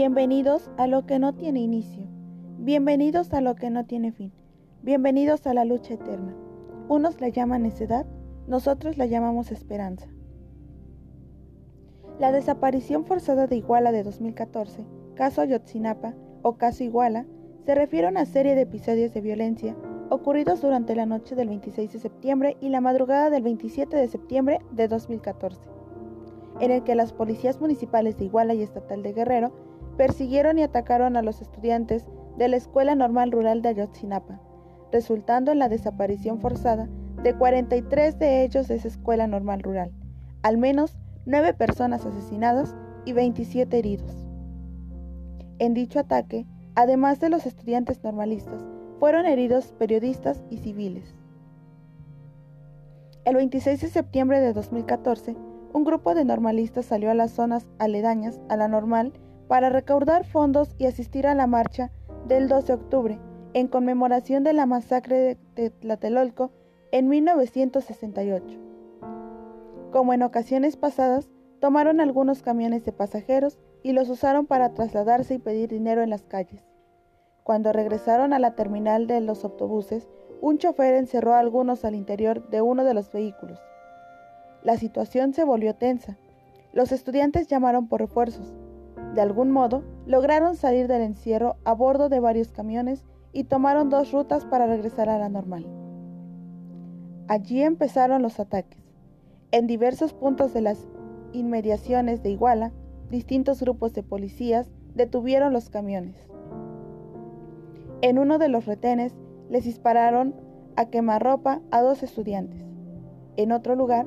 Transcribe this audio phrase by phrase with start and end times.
[0.00, 2.04] Bienvenidos a lo que no tiene inicio.
[2.60, 4.32] Bienvenidos a lo que no tiene fin.
[4.80, 6.36] Bienvenidos a la lucha eterna.
[6.88, 8.06] Unos la llaman necedad,
[8.46, 10.06] nosotros la llamamos esperanza.
[12.20, 14.84] La desaparición forzada de Iguala de 2014,
[15.16, 17.26] caso Ayotzinapa o caso Iguala,
[17.66, 19.74] se refiere a una serie de episodios de violencia
[20.10, 24.60] ocurridos durante la noche del 26 de septiembre y la madrugada del 27 de septiembre
[24.70, 25.60] de 2014,
[26.60, 29.66] en el que las policías municipales de Iguala y estatal de Guerrero
[29.98, 32.06] persiguieron y atacaron a los estudiantes
[32.38, 34.40] de la Escuela Normal Rural de Ayotzinapa,
[34.92, 36.88] resultando en la desaparición forzada
[37.22, 39.90] de 43 de ellos de esa escuela normal rural,
[40.42, 44.24] al menos 9 personas asesinadas y 27 heridos.
[45.58, 48.64] En dicho ataque, además de los estudiantes normalistas,
[49.00, 51.16] fueron heridos periodistas y civiles.
[53.24, 55.36] El 26 de septiembre de 2014,
[55.72, 59.12] un grupo de normalistas salió a las zonas aledañas a la normal
[59.48, 61.90] para recaudar fondos y asistir a la marcha
[62.26, 63.18] del 12 de octubre
[63.54, 66.52] en conmemoración de la masacre de Tlatelolco
[66.92, 68.58] en 1968.
[69.90, 75.38] Como en ocasiones pasadas, tomaron algunos camiones de pasajeros y los usaron para trasladarse y
[75.38, 76.64] pedir dinero en las calles.
[77.42, 80.06] Cuando regresaron a la terminal de los autobuses,
[80.42, 83.58] un chofer encerró a algunos al interior de uno de los vehículos.
[84.62, 86.18] La situación se volvió tensa.
[86.72, 88.52] Los estudiantes llamaron por refuerzos.
[89.14, 94.12] De algún modo, lograron salir del encierro a bordo de varios camiones y tomaron dos
[94.12, 95.66] rutas para regresar a la normal.
[97.28, 98.80] Allí empezaron los ataques.
[99.50, 100.86] En diversos puntos de las
[101.32, 102.72] inmediaciones de Iguala,
[103.10, 106.16] distintos grupos de policías detuvieron los camiones.
[108.00, 109.14] En uno de los retenes
[109.50, 110.34] les dispararon
[110.76, 112.62] a quemarropa a dos estudiantes.
[113.36, 114.06] En otro lugar,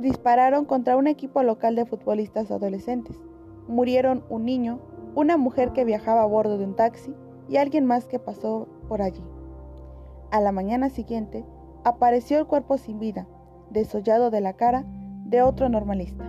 [0.00, 3.16] dispararon contra un equipo local de futbolistas adolescentes.
[3.68, 4.80] Murieron un niño,
[5.14, 7.14] una mujer que viajaba a bordo de un taxi
[7.48, 9.22] y alguien más que pasó por allí.
[10.30, 11.44] A la mañana siguiente,
[11.84, 13.26] apareció el cuerpo sin vida,
[13.70, 14.84] desollado de la cara,
[15.24, 16.24] de otro normalista.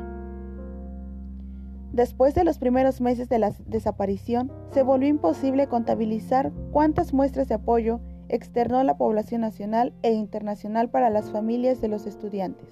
[1.92, 7.56] Después de los primeros meses de la desaparición, se volvió imposible contabilizar cuántas muestras de
[7.56, 12.68] apoyo externó la población nacional e internacional para las familias de los estudiantes.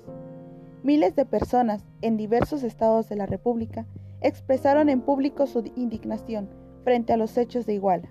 [0.83, 3.85] Miles de personas en diversos estados de la República
[4.23, 6.49] expresaron en público su indignación
[6.83, 8.09] frente a los hechos de Iguala.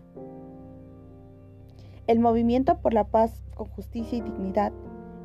[2.07, 4.73] El movimiento por la paz con justicia y dignidad,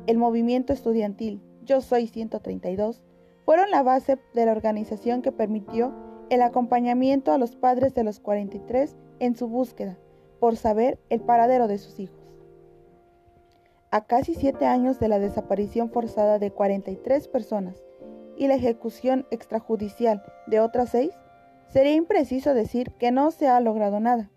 [0.06, 3.02] el movimiento estudiantil Yo Soy 132,
[3.44, 5.94] fueron la base de la organización que permitió
[6.30, 9.98] el acompañamiento a los padres de los 43 en su búsqueda
[10.40, 12.18] por saber el paradero de sus hijos.
[13.90, 17.87] A casi siete años de la desaparición forzada de 43 personas
[18.38, 21.10] y la ejecución extrajudicial de otras seis,
[21.66, 24.30] sería impreciso decir que no se ha logrado nada.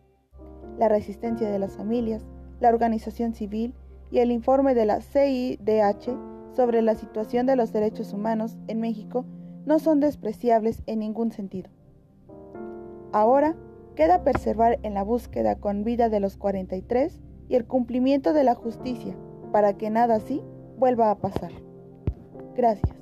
[0.78, 2.26] La resistencia de las familias,
[2.60, 3.76] la organización civil
[4.10, 6.18] y el informe de la CIDH
[6.56, 9.26] sobre la situación de los derechos humanos en México
[9.66, 11.70] no son despreciables en ningún sentido.
[13.14, 13.56] Ahora
[13.96, 18.56] queda preservar en la búsqueda con vida de los 43 y el cumplimiento de la
[18.56, 19.16] justicia
[19.52, 20.42] para que nada así
[20.78, 21.52] vuelva a pasar.
[22.56, 23.01] Gracias.